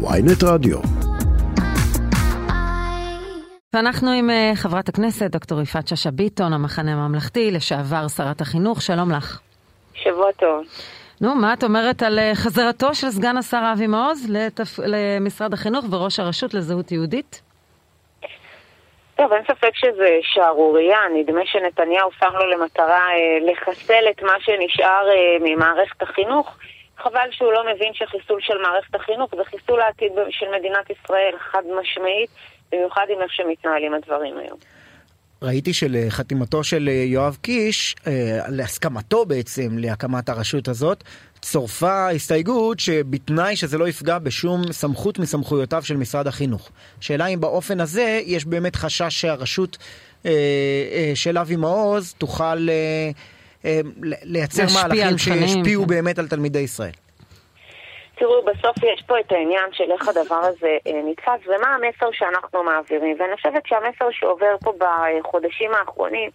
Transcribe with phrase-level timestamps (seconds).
[0.00, 0.78] ויינט רדיו.
[3.74, 9.10] ואנחנו עם אה, חברת הכנסת דוקטור יפעת שאשא ביטון, המחנה הממלכתי, לשעבר שרת החינוך, שלום
[9.10, 9.40] לך.
[9.94, 10.64] שבוע טוב.
[11.20, 14.78] נו, מה את אומרת על אה, חזרתו של סגן השר אבי מעוז לתפ...
[14.78, 17.42] למשרד החינוך וראש הרשות לזהות יהודית?
[19.16, 20.98] טוב, אין ספק שזה שערורייה.
[21.14, 26.56] נדמה שנתניהו שם לו למטרה אה, לחסל את מה שנשאר אה, ממערכת החינוך.
[27.02, 31.62] חבל שהוא לא מבין שחיסול של מערכת החינוך זה חיסול העתיד של מדינת ישראל, חד
[31.80, 32.30] משמעית,
[32.72, 34.58] במיוחד עם איך שמתנהלים הדברים היום.
[35.42, 38.12] ראיתי שלחתימתו של יואב קיש, אה,
[38.48, 41.04] להסכמתו בעצם להקמת הרשות הזאת,
[41.40, 46.70] צורפה הסתייגות שבתנאי שזה לא יפגע בשום סמכות מסמכויותיו של משרד החינוך.
[47.00, 49.78] שאלה אם באופן הזה יש באמת חשש שהרשות
[50.26, 50.30] אה,
[50.92, 53.10] אה, של אבי מעוז תוכל אה, אה,
[54.22, 55.88] לייצר מהלכים שישפיעו כן.
[55.88, 56.92] באמת על תלמידי ישראל.
[58.18, 62.62] תראו, בסוף יש פה את העניין של איך הדבר הזה אה, נתפס ומה המסר שאנחנו
[62.62, 63.16] מעבירים.
[63.20, 66.30] ואני חושבת שהמסר שעובר פה בחודשים האחרונים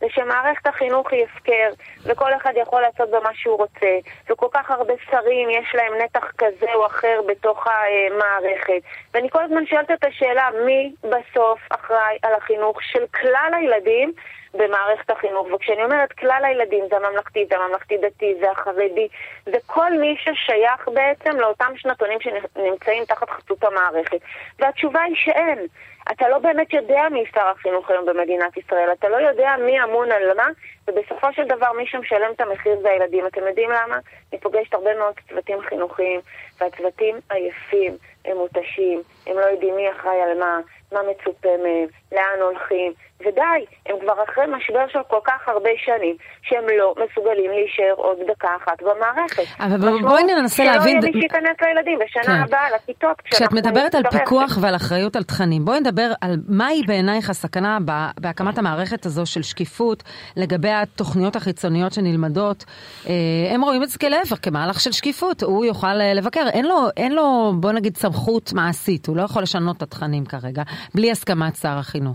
[0.00, 1.70] זה שמערכת החינוך היא הפקר,
[2.04, 3.98] וכל אחד יכול לעשות במה שהוא רוצה,
[4.30, 8.82] וכל כך הרבה שרים יש להם נתח כזה או אחר בתוך המערכת.
[9.14, 14.12] ואני כל הזמן שואלת את השאלה, מי בסוף אחראי על החינוך של כלל הילדים
[14.54, 15.46] במערכת החינוך?
[15.52, 19.08] וכשאני אומרת כלל הילדים, זה הממלכתי, זה הממלכתי-דתי, זה החרדי,
[19.44, 24.20] זה כל מי ששייך בעצם לאותם שנתונים שנמצאים תחת חסות המערכת.
[24.58, 25.66] והתשובה היא שאין.
[26.12, 30.12] אתה לא באמת יודע מי שר החינוך היום במדינת ישראל, אתה לא יודע מי אמון
[30.12, 30.46] על מה,
[30.88, 33.26] ובסופו של דבר מי שמשלם את המחיר זה הילדים.
[33.26, 33.98] אתם יודעים למה?
[34.32, 36.20] אני פוגשת הרבה מאוד צוותים חינוכיים,
[36.60, 40.60] והצוותים עייפים, הם מותשים, הם לא יודעים מי אחראי על מה,
[40.92, 46.16] מה מצופה מהם, לאן הולכים, ודי, הם כבר אחרי משבר של כל כך הרבה שנים,
[46.42, 49.42] שהם לא מסוגלים להישאר עוד דקה אחת במערכת.
[49.60, 51.00] אבל בואי ננסה להבין...
[51.00, 52.42] שלא יהיה מי שייכנס לילדים בשנה כן.
[52.42, 53.20] הבאה לכיתות.
[53.24, 57.78] כשאת מדברת על פיקוח ועל אחריות על תכנים, בואי נדבר על מהי בעינייך הסכנה
[58.20, 60.02] בהקמת המערכת הזו של שקיפות
[60.36, 62.64] לגבי התוכניות החיצוניות שנלמדות.
[63.08, 63.12] אה,
[63.54, 66.48] הם רואים את זה כלהפך, כמהלך של שקיפות, הוא יוכל אה, לבקר.
[66.52, 70.62] אין לו, אין לו, בוא נגיד, סמכות מעשית, הוא לא יכול לשנות את התכנים כרגע,
[70.94, 72.05] בלי הסכמת שר החינוך.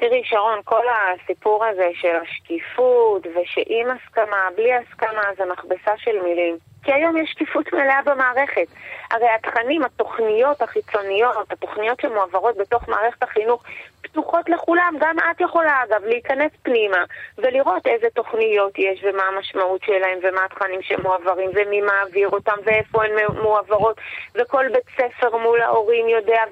[0.00, 6.58] תראי, שרון, כל הסיפור הזה של השקיפות ושעם הסכמה, בלי הסכמה, זה מכבסה של מילים.
[6.82, 8.66] כי היום יש שקיפות מלאה במערכת.
[9.10, 13.62] הרי התכנים, התוכניות החיצוניות, התוכניות שמועברות בתוך מערכת החינוך,
[14.02, 14.94] פתוחות לכולם.
[15.00, 17.04] גם את יכולה, אגב, להיכנס פנימה
[17.38, 23.12] ולראות איזה תוכניות יש ומה המשמעות שלהם ומה התכנים שמועברים ומי מעביר אותם ואיפה הן
[23.42, 23.96] מועברות.
[24.34, 26.42] וכל בית ספר מול ההורים יודע,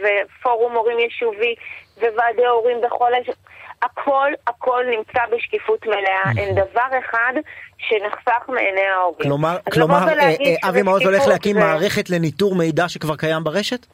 [0.00, 1.54] ופורום הורים יישובי
[2.06, 3.12] וועדי הורים בכל...
[3.82, 6.38] הכל, הכל נמצא בשקיפות מלאה, נכון.
[6.38, 7.32] אין דבר אחד
[7.78, 9.22] שנחסך מעיני ההורים.
[9.22, 11.60] כלומר, כלומר אה, אה, אבי מעוז הולך להקים זה...
[11.60, 13.86] מערכת לניטור מידע שכבר קיים ברשת?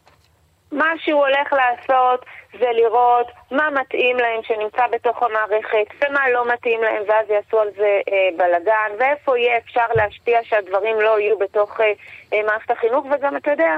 [0.73, 6.83] מה שהוא הולך לעשות זה לראות מה מתאים להם שנמצא בתוך המערכת ומה לא מתאים
[6.83, 11.81] להם ואז יעשו על זה אה, בלאגן ואיפה יהיה אפשר להשפיע שהדברים לא יהיו בתוך
[11.81, 11.93] אה,
[12.33, 13.77] אה, מערכת החינוך וגם אתה יודע,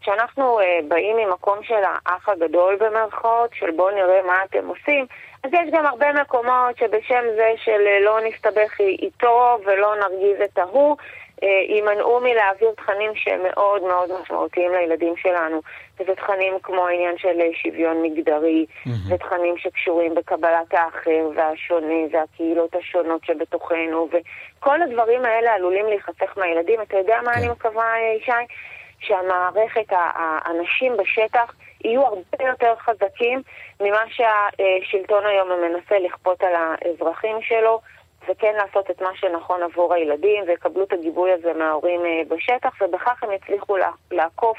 [0.00, 5.06] כשאנחנו אה, באים ממקום של האח הגדול במרכאות, של בואו נראה מה אתם עושים,
[5.44, 10.58] אז יש גם הרבה מקומות שבשם זה של אה, לא נסתבך איתו ולא נרגיז את
[10.58, 10.96] ההוא,
[11.42, 15.60] אה, יימנעו מלהעביר תכנים שהם מאוד מאוד משמעותיים לילדים שלנו.
[16.00, 18.90] וזה תכנים כמו העניין של שוויון מגדרי, mm-hmm.
[19.14, 26.80] ותכנים שקשורים בקבלת האחר והשונה והקהילות השונות שבתוכנו, וכל הדברים האלה עלולים להיחסך מהילדים.
[26.82, 27.38] אתה יודע מה כן.
[27.38, 28.32] אני מקווה, ישי?
[29.00, 33.42] שהמערכת, האנשים בשטח יהיו הרבה יותר חזקים
[33.80, 37.80] ממה שהשלטון היום מנסה לכפות על האזרחים שלו,
[38.28, 43.22] וכן לעשות את מה שנכון עבור הילדים, ויקבלו את הגיבוי הזה מההורים אה, בשטח, ובכך
[43.22, 43.76] הם יצליחו
[44.10, 44.58] לעקוף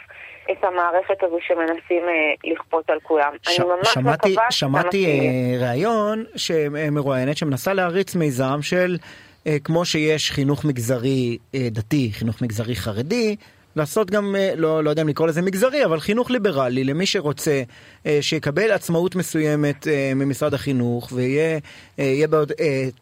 [0.51, 3.33] את המערכת הזו שמנסים אה, לכפות על כולם.
[3.41, 4.51] ש- אני ממש שמעתי, מקווה...
[4.51, 12.09] שמעתי uh, ראיון שמרואיינת שמנסה להריץ מיזם של, uh, כמו שיש חינוך מגזרי uh, דתי,
[12.13, 13.35] חינוך מגזרי חרדי,
[13.75, 17.61] לעשות גם, אה, לא, לא יודע אם לקרוא לזה מגזרי, אבל חינוך ליברלי למי שרוצה,
[18.05, 22.51] אה, שיקבל עצמאות מסוימת אה, ממשרד החינוך ויהיה בעוד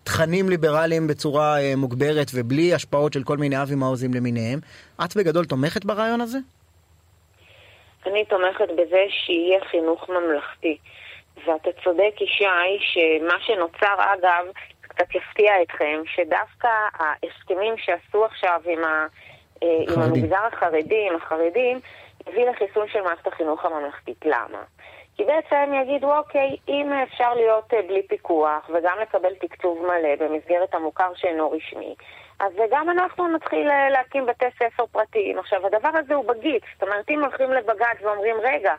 [0.04, 4.60] תכנים ליברליים בצורה מוגברת ובלי השפעות של כל מיני אבי מעוזים למיניהם.
[5.06, 6.38] את בגדול תומכת ברעיון הזה?
[8.06, 10.78] אני תומכת בזה שיהיה חינוך ממלכתי.
[11.46, 12.46] ואתה צודק, ישי,
[12.80, 14.46] שמה שנוצר, אגב,
[14.82, 19.08] קצת יפתיע אתכם, שדווקא ההסכמים שעשו עכשיו עם ה...
[19.64, 21.80] אה, עם המגזר החרדי, עם החרדים,
[22.28, 24.26] הביא לחיסול של מערכת החינוך הממלכתית.
[24.26, 24.64] למה?
[25.20, 30.74] כי בעצם יגידו, אוקיי, אם אפשר להיות אה, בלי פיקוח וגם לקבל תקצוב מלא במסגרת
[30.74, 31.96] המוכר שאינו רשמי,
[32.40, 35.40] אז גם אנחנו נתחיל אה, להקים בתי ספר פרטיים.
[35.40, 38.74] עכשיו, הדבר הזה הוא בגיץ, זאת אומרת, אם הולכים לבג"ץ ואומרים, רגע,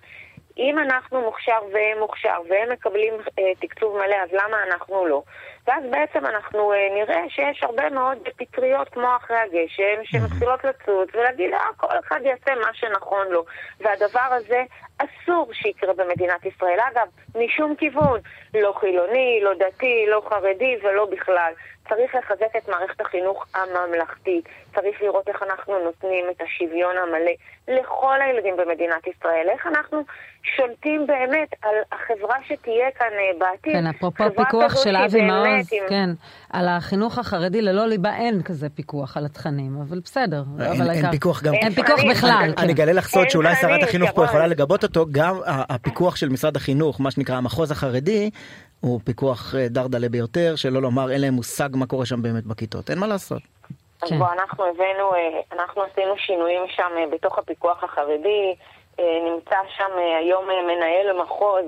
[0.58, 5.22] אם אנחנו מוכשר והם מוכשר והם מקבלים אה, תקצוב מלא, אז למה אנחנו לא?
[5.66, 11.52] ואז בעצם אנחנו אה, נראה שיש הרבה מאוד פטריות כמו אחרי הגשם שמתחילות לצוץ ולהגיד,
[11.52, 13.44] אה, כל אחד יעשה מה שנכון לו.
[13.80, 14.62] והדבר הזה
[14.98, 16.78] אסור שיקרה במדינת ישראל.
[16.92, 18.20] אגב, משום כיוון,
[18.54, 21.52] לא חילוני, לא דתי, לא חרדי ולא בכלל.
[21.88, 27.32] צריך לחזק את מערכת החינוך הממלכתית, צריך לראות איך אנחנו נותנים את השוויון המלא
[27.68, 30.02] לכל הילדים במדינת ישראל, איך אנחנו
[30.42, 33.72] שולטים באמת על החברה שתהיה כאן אה, בעתיד.
[33.72, 35.88] כן, אפרופו פיקוח של אבי מעוז, עם...
[35.88, 36.10] כן,
[36.50, 40.42] על החינוך החרדי ללא ליבה אין כזה פיקוח על התכנים, אבל בסדר.
[40.60, 41.10] אין, אבל אין הייתה...
[41.10, 41.54] פיקוח גם.
[41.54, 42.52] אין פיקוח בכלל.
[42.58, 42.82] אני כן.
[42.82, 44.24] אגלה לך סוד שאולי שרת החינוך פה.
[44.24, 48.30] יכולה לגבות אותו, גם הפיקוח של משרד החינוך, מה שנקרא המחוז החרדי,
[48.80, 52.90] הוא פיקוח אה, דרדלה ביותר, שלא לומר אין להם מושג מה קורה שם באמת בכיתות,
[52.90, 53.42] אין מה לעשות.
[54.02, 54.18] אז כן.
[54.18, 58.54] בוא, אנחנו הבאנו, אה, אנחנו עשינו שינויים שם אה, בתוך הפיקוח החרדי,
[58.98, 61.64] נמצא שם היום מנהל מחוז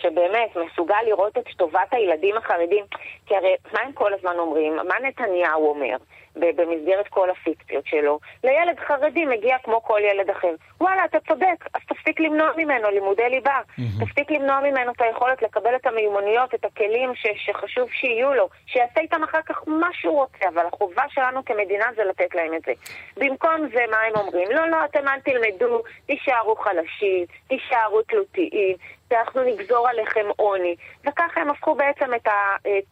[0.00, 2.84] שבאמת מסוגל לראות את טובת הילדים החרדים,
[3.26, 4.76] כי הרי מה הם כל הזמן אומרים?
[4.76, 5.96] מה נתניהו אומר
[6.36, 8.18] במסגרת כל הפיקציות שלו?
[8.44, 10.48] לילד חרדי מגיע כמו כל ילד אחר.
[10.80, 13.60] וואלה, אתה צודק, אז תפסיק למנוע ממנו לימודי ליבה.
[14.00, 19.00] תפסיק למנוע ממנו את היכולת לקבל את המיומנויות, את הכלים ש- שחשוב שיהיו לו, שיעשה
[19.00, 22.72] איתם אחר כך מה שהוא רוצה, אבל החובה שלנו כמדינה זה לתת להם את זה.
[23.16, 24.50] במקום זה, מה הם אומרים?
[24.50, 28.76] לא, לא, אתם אל תלמדו, תישארו חלשים, תישארו תלותיים,
[29.10, 30.76] ואנחנו נגזור עליכם עוני.
[31.08, 32.28] וככה הם הפכו בעצם את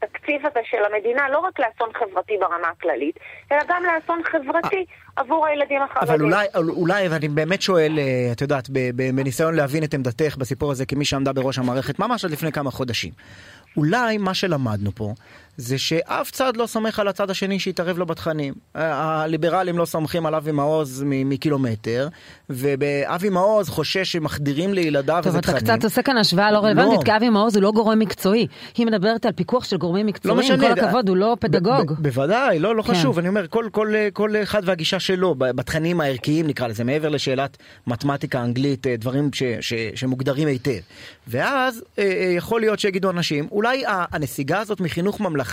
[0.02, 3.18] התקציב הזה של המדינה לא רק לאסון חברתי ברמה הכללית,
[3.52, 4.84] אלא גם לאסון חברתי
[5.16, 6.14] עבור הילדים החרדים.
[6.14, 10.86] אבל אולי, אולי, ואני באמת שואל, אה, את יודעת, בניסיון להבין את עמדתך בסיפור הזה
[10.86, 13.12] כמי שעמדה בראש המערכת ממש עד לפני כמה חודשים.
[13.76, 15.12] אולי מה שלמדנו פה
[15.56, 18.54] זה שאף צד לא סומך על הצד השני שיתערב לו בתכנים.
[18.74, 22.08] הליברלים לא סומכים על אבי מעוז מקילומטר,
[22.50, 25.76] ואבי מעוז חושש שמחדירים לילדיו טוב, איזה אתה תכנים.
[25.76, 27.04] קצת עושה כאן השוואה לא רלוונטית, לא.
[27.04, 28.46] כי אבי מעוז הוא לא גורם מקצועי.
[28.76, 31.92] היא מדברת על פיקוח של גורמים לא מקצועיים, משנה, כל הכבוד, הוא לא פדגוג.
[31.98, 32.94] בוודאי, לא, לא כן.
[32.94, 37.56] חשוב, אני אומר, כל, כל, כל אחד והגישה שלו בתכנים הערכיים נקרא לזה, מעבר לשאלת
[37.86, 40.70] מתמטיקה, אנגלית, אה, דברים ש, ש, שמוגדרים היטב.
[41.26, 45.43] ואז אה, אה, יכול להיות שיגידו אנשים, אולי הנסיגה הזאת מחינוך ממלכתי,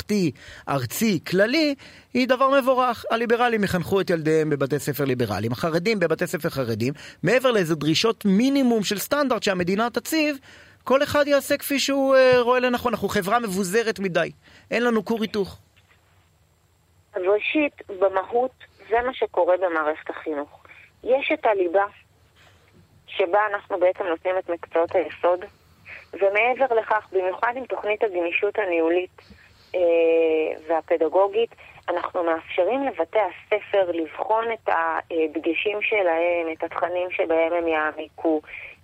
[0.70, 1.76] ארצי, כללי,
[2.14, 3.06] היא דבר מבורך.
[3.10, 6.94] הליברלים יחנכו את ילדיהם בבתי ספר ליברליים, החרדים בבתי ספר חרדים,
[7.24, 10.38] מעבר לאיזה דרישות מינימום של סטנדרט שהמדינה תציב,
[10.84, 12.94] כל אחד יעשה כפי שהוא אה, רואה לנכון.
[12.94, 14.32] אנחנו חברה מבוזרת מדי,
[14.72, 15.60] אין לנו כור היתוך.
[17.16, 18.52] ראשית, במהות,
[18.90, 20.64] זה מה שקורה במערכת החינוך.
[21.04, 21.86] יש את הליבה,
[23.08, 25.40] שבה אנחנו בעצם נותנים את מקצועות היסוד,
[26.14, 29.22] ומעבר לכך, במיוחד עם תוכנית הגמישות הניהולית
[30.68, 31.56] והפדגוגית,
[31.90, 38.42] אנחנו מאפשרים לבתי הספר לבחון את הדגשים שלהם, את התכנים שבהם הם יעמיקו,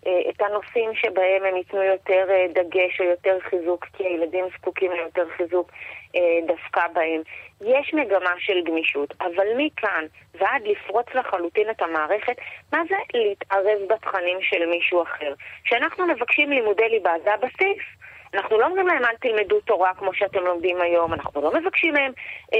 [0.07, 4.91] אה, את הנושאים שבהם הם ייתנו יותר אה, דגש או יותר חיזוק, כי הילדים זקוקים
[4.91, 5.71] ליותר חיזוק
[6.15, 7.21] אה, דווקא בהם.
[7.61, 12.35] יש מגמה של גמישות, אבל מכאן ועד לפרוץ לחלוטין את המערכת,
[12.73, 15.33] מה זה להתערב בתכנים של מישהו אחר?
[15.63, 17.83] כשאנחנו מבקשים לימודי ליבה, זה הבסיס.
[18.33, 22.11] אנחנו לא אומרים להם אל תלמדו תורה כמו שאתם לומדים היום, אנחנו לא מבקשים מהם
[22.53, 22.59] אה,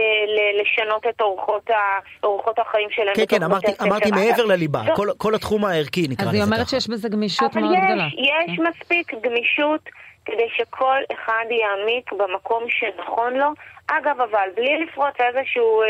[0.61, 3.15] לשנות את אורחות, ה- אורחות החיים שלהם.
[3.15, 3.71] כן, כן, אמרתי.
[3.81, 6.53] אמרתי מעבר לליבה, זו- כל, כל התחום הערכי נקרא אז לזה היא ככה.
[6.55, 8.07] אומרת שיש בזה גמישות אבל מאוד יש, גדולה.
[8.17, 8.63] יש כן.
[8.67, 9.81] מספיק גמישות
[10.25, 13.47] כדי שכל אחד יעמיק במקום שנכון לו.
[13.87, 15.87] אגב, אבל בלי לפרוץ איזשהו, אה,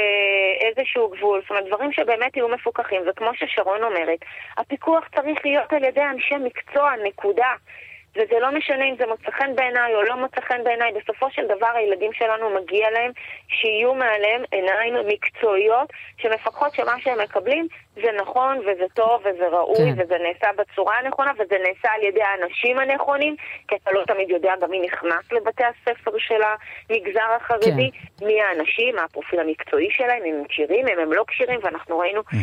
[0.68, 4.20] איזשהו גבול, זאת אומרת, דברים שבאמת יהיו מפוקחים, וכמו ששרון אומרת,
[4.58, 7.52] הפיקוח צריך להיות על ידי אנשי מקצוע, נקודה.
[8.18, 11.46] וזה לא משנה אם זה מוצא חן בעיניי או לא מוצא חן בעיניי, בסופו של
[11.46, 13.12] דבר הילדים שלנו מגיע להם
[13.48, 17.68] שיהיו מעליהם עיניים מקצועיות שמפקחות שמה שהם מקבלים
[18.04, 19.94] זה נכון וזה טוב וזה ראוי כן.
[19.98, 23.36] וזה נעשה בצורה הנכונה וזה נעשה על ידי האנשים הנכונים,
[23.68, 27.90] כי אתה לא תמיד יודע גם מי נכנס לבתי הספר של המגזר החרדי,
[28.22, 32.22] מי האנשים, מה הפרופיל המקצועי שלהם, אם הם כשירים, אם הם לא כשירים, ואנחנו ראינו
[32.34, 32.40] אה,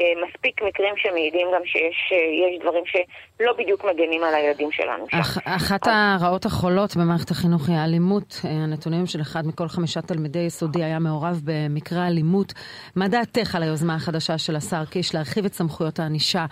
[0.00, 5.06] אה, מספיק מקרים שמעידים גם שיש אה, יש דברים שלא בדיוק מגנים על הילדים שלנו.
[5.12, 8.40] אח, אחת הרעות החולות במערכת החינוך היא האלימות.
[8.44, 12.52] אה, הנתונים של אחד מכל חמישה תלמידי יסודי היה מעורב במקרה אלימות.
[12.96, 16.44] מה דעתך על היוזמה החדשה של השר קיש להרחיב את סמכויות הענישה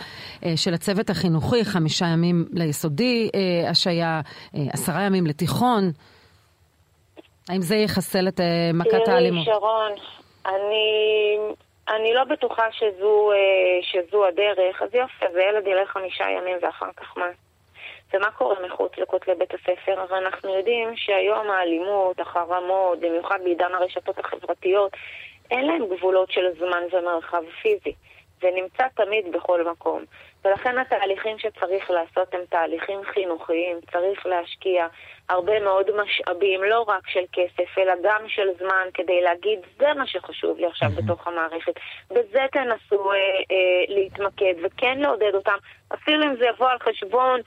[0.44, 4.20] אה, של הצוות החינוכי, חמישה ימים ליסודי אה, השעיה,
[4.54, 5.82] אה, עשרה ימים לתיכון?
[7.48, 8.40] האם זה יחסל את
[8.74, 9.44] מכת האלימות?
[9.44, 9.92] שרון,
[10.46, 11.36] אני,
[11.88, 13.30] אני לא בטוחה שזו,
[13.82, 14.82] שזו הדרך.
[14.82, 17.26] אז יופי, אז הילד ילך חמישה ימים ואחר כך מה?
[18.14, 20.00] ומה קורה מחוץ לכותלי בית הספר?
[20.00, 24.92] הרי אנחנו יודעים שהיום האלימות, החרמות, במיוחד בעידן הרשתות החברתיות,
[25.50, 27.94] אין להם גבולות של זמן ומרחב פיזי.
[28.42, 30.04] זה נמצא תמיד בכל מקום.
[30.44, 34.86] ולכן התהליכים שצריך לעשות הם תהליכים חינוכיים, צריך להשקיע
[35.28, 40.06] הרבה מאוד משאבים, לא רק של כסף, אלא גם של זמן, כדי להגיד, זה מה
[40.06, 41.72] שחשוב לי עכשיו בתוך המערכת.
[42.10, 43.16] בזה תנסו אה,
[43.50, 45.56] אה, להתמקד, וכן לעודד אותם,
[45.94, 47.40] אפילו אם זה יבוא על חשבון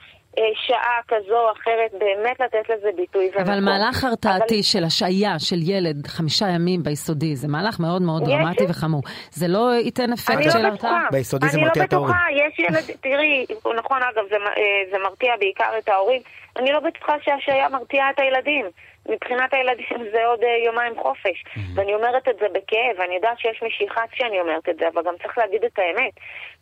[0.66, 3.42] שעה כזו או אחרת, באמת לתת לזה ביטוי ומקום.
[3.42, 4.62] אבל מהלך הרתעתי אבל...
[4.62, 8.70] של השעיה של ילד חמישה ימים ביסודי, זה מהלך מאוד מאוד דרמטי יש...
[8.70, 9.02] וחמור.
[9.30, 11.08] זה לא ייתן אפקט לא של הרתעה?
[11.12, 12.14] ביסודי זה מרתיע את ההורים.
[12.14, 16.22] אני לא בטוחה, יש ילד, תראי, נכון אגב, זה, אה, זה מרתיע בעיקר את ההורים.
[16.58, 18.66] אני לא בטוחה שהשעיה מרתיעה את הילדים.
[19.08, 21.44] מבחינת הילדים זה עוד uh, יומיים חופש.
[21.44, 21.60] Mm-hmm.
[21.74, 25.14] ואני אומרת את זה בכאב, אני יודעת שיש משיכה כשאני אומרת את זה, אבל גם
[25.22, 26.12] צריך להגיד את האמת.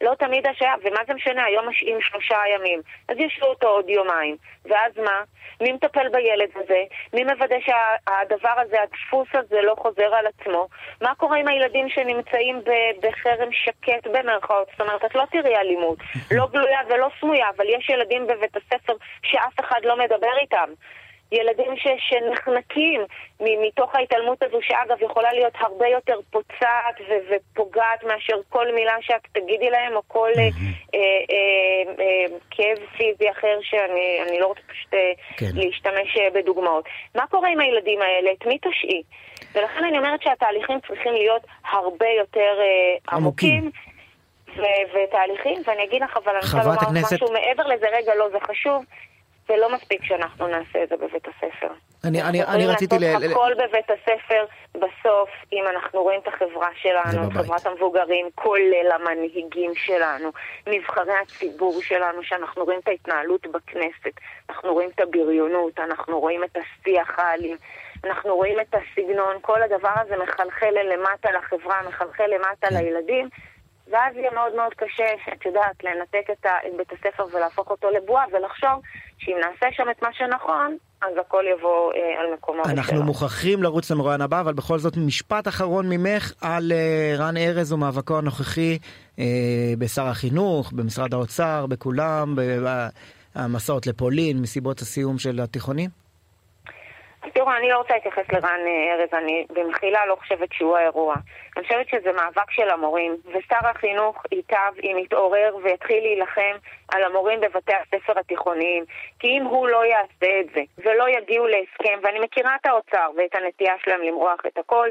[0.00, 4.36] לא תמיד השעיה, ומה זה משנה, היום משעים שלושה ימים, אז ישבו אותו עוד יומיים.
[4.64, 5.22] ואז מה?
[5.60, 6.82] מי מטפל בילד הזה?
[7.12, 10.68] מי מוודא שהדבר הזה, הדפוס הזה לא חוזר על עצמו?
[11.00, 12.60] מה קורה עם הילדים שנמצאים
[13.02, 14.68] בחרם שקט במרכאות?
[14.70, 15.98] זאת אומרת, את לא תראי אלימות,
[16.30, 20.68] לא גלויה ולא סמויה, אבל יש ילדים בבית הספר שאף אחד לא מדבר איתם.
[21.34, 23.00] ילדים ש, שנחנקים
[23.40, 29.26] מתוך ההתעלמות הזו, שאגב יכולה להיות הרבה יותר פוצעת ו, ופוגעת מאשר כל מילה שאת
[29.32, 30.42] תגידי להם, או כל אה,
[30.94, 31.00] אה,
[32.00, 35.50] אה, כאב פיזי אחר שאני לא רוצה פשוט אה, כן.
[35.54, 36.84] להשתמש אה, בדוגמאות.
[37.14, 38.30] מה קורה עם הילדים האלה?
[38.32, 39.02] את מי תשאי?
[39.54, 43.70] ולכן אני אומרת שהתהליכים צריכים להיות הרבה יותר אה, עמוקים.
[44.94, 47.12] ותהליכים, ואני אגיד לך, אבל אני רוצה לומר הכנסת...
[47.12, 48.84] משהו מעבר לזה, רגע, לא, זה חשוב.
[49.48, 51.68] זה לא מספיק שאנחנו נעשה את זה בבית הספר.
[52.04, 53.04] אני, אני, אני רציתי ל...
[53.04, 58.90] אנחנו הכל בבית הספר, בסוף, אם אנחנו רואים את החברה שלנו, את חברת המבוגרים, כולל
[58.94, 60.30] המנהיגים שלנו,
[60.66, 64.14] נבחרי הציבור שלנו, שאנחנו רואים את ההתנהלות בכנסת,
[64.50, 67.56] אנחנו רואים את הבריונות, אנחנו רואים את השיח האלים,
[68.04, 72.74] אנחנו רואים את הסגנון, כל הדבר הזה מחלחל למטה לחברה, מחלחל למטה כן.
[72.74, 73.28] לילדים.
[73.90, 78.82] ואז יהיה מאוד מאוד קשה, את יודעת, לנתק את, בית הספר ולהפוך אותו לבועה, ולחשוב
[79.18, 82.62] שאם נעשה שם את מה שנכון, אז הכל יבוא אה, על מקומו.
[82.64, 83.06] אנחנו בשלום.
[83.06, 88.18] מוכרחים לרוץ למרואיין הבא, אבל בכל זאת משפט אחרון ממך על אה, רן ארז ומאבקו
[88.18, 88.78] הנוכחי
[89.18, 89.24] אה,
[89.78, 92.36] בשר החינוך, במשרד האוצר, בכולם,
[93.36, 96.03] במסעות לפולין, מסיבות הסיום של התיכונים.
[97.34, 101.14] תראו, אני לא רוצה להתייחס לרן אה, ארז, אני במחילה לא חושבת שהוא האירוע.
[101.56, 106.56] אני חושבת שזה מאבק של המורים, ושר החינוך ייטב אם יתעורר ויתחיל להילחם
[106.88, 108.84] על המורים בבתי הספר התיכוניים.
[109.18, 113.34] כי אם הוא לא יעשה את זה, ולא יגיעו להסכם, ואני מכירה את האוצר ואת
[113.34, 114.88] הנטייה שלהם למרוח את הכל,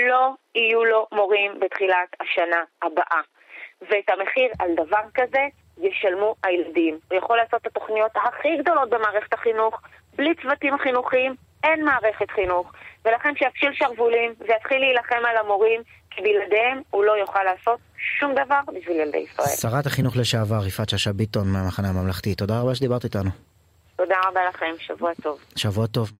[0.00, 3.20] לא יהיו לו מורים בתחילת השנה הבאה.
[3.82, 5.42] ואת המחיר על דבר כזה
[5.78, 6.98] ישלמו הילדים.
[7.10, 9.80] הוא יכול לעשות את התוכניות הכי גדולות במערכת החינוך,
[10.16, 11.34] בלי צוותים חינוכיים,
[11.64, 12.72] אין מערכת חינוך,
[13.04, 17.78] ולכן שיפשיל שרוולים ויתחיל להילחם על המורים, כי בלעדיהם הוא לא יוכל לעשות
[18.18, 19.46] שום דבר בשביל ילדי ישראל.
[19.46, 23.30] שרת החינוך לשעבר, יפעת שאשא ביטון מהמחנה הממלכתי, תודה רבה שדיברת איתנו.
[23.96, 25.38] תודה רבה לכם, שבוע טוב.
[25.56, 26.12] שבוע טוב.